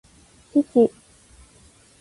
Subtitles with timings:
[0.51, 0.87] 父